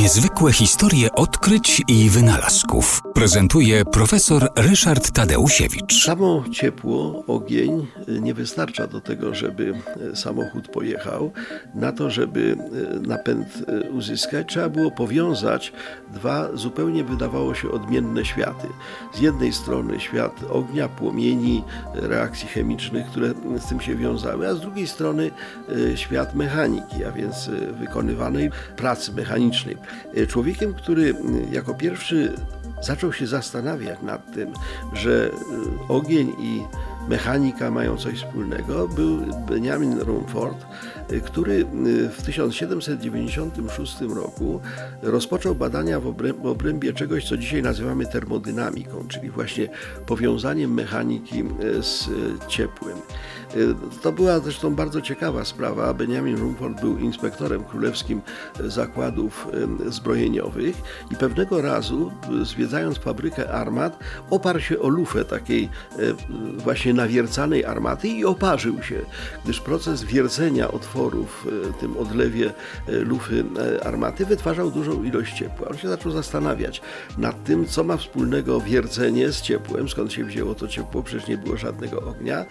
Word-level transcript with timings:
Niezwykłe 0.00 0.52
historie 0.52 1.12
odkryć 1.12 1.82
i 1.88 2.10
wynalazków 2.10 3.02
prezentuje 3.14 3.84
profesor 3.84 4.48
Ryszard 4.56 5.10
Tadeusiewicz. 5.10 6.04
Samo 6.04 6.44
ciepło, 6.52 7.24
ogień 7.26 7.86
y, 8.08 8.20
nie 8.20 8.34
wystarcza 8.34 8.86
do 8.86 9.00
tego, 9.00 9.34
żeby 9.34 9.74
y, 10.12 10.16
samochód 10.16 10.68
pojechał. 10.68 11.32
Na 11.74 11.92
to, 11.92 12.10
żeby 12.10 12.56
y, 12.96 13.08
napęd 13.08 13.48
uzyskać, 13.90 14.48
trzeba 14.48 14.68
było 14.68 14.90
powiązać 14.90 15.72
dwa 16.12 16.48
zupełnie 16.54 17.04
wydawało 17.04 17.54
się 17.54 17.70
odmienne 17.70 18.24
światy. 18.24 18.68
Z 19.14 19.20
jednej 19.20 19.52
strony 19.52 20.00
świat 20.00 20.40
ognia, 20.50 20.88
płomieni, 20.88 21.64
reakcji 21.94 22.48
chemicznych, 22.48 23.06
które 23.06 23.34
z 23.58 23.68
tym 23.68 23.80
się 23.80 23.96
wiązały, 23.96 24.48
a 24.48 24.54
z 24.54 24.60
drugiej 24.60 24.86
strony 24.86 25.30
świat 25.94 26.34
mechaniki, 26.34 27.04
a 27.04 27.12
więc 27.12 27.50
wykonywanej 27.80 28.50
pracy 28.76 29.12
mechanicznej. 29.12 29.76
Y, 30.16 30.26
Człowiekiem, 30.26 30.74
który 30.74 31.02
y, 31.02 31.14
jako 31.52 31.74
pierwszy 31.74 32.32
zaczął 32.82 33.12
się 33.12 33.26
zastanawiać 33.26 34.02
nad 34.02 34.34
tym, 34.34 34.52
że 34.92 35.28
y, 35.28 35.32
ogień 35.88 36.32
i 36.38 36.62
mechanika 37.08 37.70
mają 37.70 37.96
coś 37.96 38.18
wspólnego, 38.18 38.88
był 38.88 39.18
Benjamin 39.48 39.98
Rumford, 40.00 40.66
który 41.24 41.66
w 42.18 42.22
1796 42.22 44.00
roku 44.00 44.60
rozpoczął 45.02 45.54
badania 45.54 46.00
w 46.00 46.04
obrę- 46.04 46.42
w 46.42 46.46
obrębie 46.46 46.92
czegoś, 46.92 47.28
co 47.28 47.36
dzisiaj 47.36 47.62
nazywamy 47.62 48.06
termodynamiką, 48.06 49.08
czyli 49.08 49.30
właśnie 49.30 49.68
powiązaniem 50.06 50.74
mechaniki 50.74 51.44
z 51.80 52.08
ciepłem. 52.48 52.96
Y, 53.56 53.74
To 54.02 54.12
była 54.12 54.38
zresztą 54.38 54.74
bardzo 54.74 55.00
ciekawa 55.00 55.44
sprawa. 55.44 55.94
Benjamin 55.94 56.36
Rumford 56.36 56.80
był 56.80 56.98
inspektorem 56.98 57.64
królewskim 57.64 58.22
zakładów 58.64 59.48
y, 59.86 59.90
zbrojeniowych 59.90 60.76
i 61.10 61.16
pewnego 61.16 61.62
razu, 61.62 62.12
y, 62.42 62.44
zwiedzając 62.44 62.98
fabrykę 62.98 63.52
armat, 63.52 63.98
oparł 64.30 64.60
się 64.60 64.78
o 64.78 64.88
lufę 64.88 65.24
takiej 65.24 65.68
właśnie 66.56 66.94
nawiercanej 66.94 67.64
armaty 67.64 68.08
i 68.08 68.24
oparzył 68.24 68.82
się, 68.82 69.00
gdyż 69.44 69.60
proces 69.60 70.04
wiercenia 70.04 70.70
otworów 70.70 71.46
y, 71.46 71.80
tym 71.80 71.96
odlewie 71.96 72.52
lufy 72.88 73.44
armaty 73.84 74.26
wytwarzał 74.26 74.70
dużą 74.70 75.04
ilość 75.04 75.38
ciepła. 75.38 75.68
On 75.68 75.78
się 75.78 75.88
zaczął 75.88 76.12
zastanawiać 76.12 76.82
nad 77.18 77.44
tym, 77.44 77.66
co 77.66 77.84
ma 77.84 77.96
wspólnego 77.96 78.60
wiercenie 78.60 79.32
z 79.32 79.42
ciepłem, 79.42 79.88
skąd 79.88 80.12
się 80.12 80.24
wzięło 80.24 80.54
to 80.54 80.68
ciepło, 80.68 81.02
przecież 81.02 81.28
nie 81.28 81.38
było 81.38 81.56
żadnego 81.56 82.02
ognia 82.02 82.44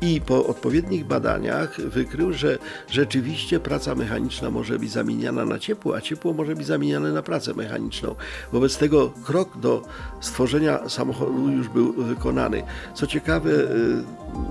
i 0.00 0.20
po 0.20 0.45
odpowiednich 0.46 1.04
badaniach 1.04 1.80
wykrył, 1.80 2.32
że 2.32 2.58
rzeczywiście 2.90 3.60
praca 3.60 3.94
mechaniczna 3.94 4.50
może 4.50 4.78
być 4.78 4.90
zamieniana 4.90 5.44
na 5.44 5.58
ciepło, 5.58 5.96
a 5.96 6.00
ciepło 6.00 6.32
może 6.32 6.54
być 6.54 6.66
zamieniane 6.66 7.12
na 7.12 7.22
pracę 7.22 7.54
mechaniczną. 7.54 8.14
Wobec 8.52 8.78
tego 8.78 9.12
krok 9.24 9.58
do 9.58 9.82
stworzenia 10.20 10.88
samochodu 10.88 11.50
już 11.50 11.68
był 11.68 11.92
wykonany. 11.92 12.62
Co 12.94 13.06
ciekawe, 13.06 13.50
y, 13.50 13.66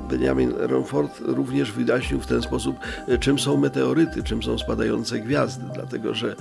Benjamin 0.10 0.54
Rumford 0.60 1.20
również 1.20 1.72
wyjaśnił 1.72 2.20
w 2.20 2.28
ten 2.28 2.42
sposób, 2.42 2.76
y, 3.10 3.20
czym 3.20 3.40
są 3.40 3.58
meteoryty, 3.58 4.24
czym 4.24 4.44
są 4.44 4.58
spadające 4.58 5.20
gwiazdy, 5.20 5.66
dlatego 5.74 6.14
że 6.14 6.36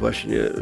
właśnie 0.00 0.36
y, 0.36 0.52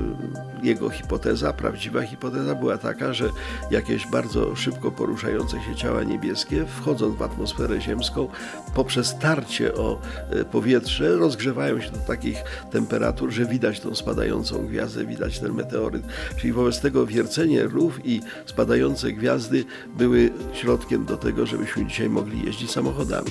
jego 0.62 0.90
hipoteza, 0.90 1.52
prawdziwa 1.52 2.02
hipoteza 2.02 2.54
była 2.54 2.78
taka, 2.78 3.12
że 3.12 3.28
jakieś 3.70 4.06
bardzo 4.06 4.56
szybko 4.56 4.90
poruszające 4.90 5.56
się 5.60 5.74
ciała 5.74 6.02
niebieskie, 6.02 6.64
wchodząc 6.66 7.16
w 7.16 7.22
atmosferę 7.22 7.80
ziemską, 7.80 8.28
poprzez 8.75 9.19
tarcie 9.19 9.75
o 9.75 10.00
y, 10.41 10.44
powietrze, 10.44 11.16
rozgrzewają 11.16 11.80
się 11.80 11.91
do 11.91 11.98
takich 11.98 12.42
temperatur, 12.70 13.30
że 13.30 13.44
widać 13.44 13.80
tą 13.80 13.94
spadającą 13.94 14.66
gwiazdę, 14.66 15.05
widać 15.05 15.39
ten 15.39 15.52
meteoryt. 15.52 16.02
Czyli 16.36 16.52
wobec 16.52 16.80
tego 16.80 17.06
wiercenie 17.06 17.64
luf 17.64 18.00
i 18.05 18.20
spadające 18.47 19.12
gwiazdy 19.12 19.64
były 19.98 20.30
środkiem 20.52 21.05
do 21.05 21.17
tego, 21.17 21.46
żebyśmy 21.46 21.86
dzisiaj 21.86 22.11
mogli 22.11 22.46
jeździć 22.46 22.70
samochodami. 22.70 23.30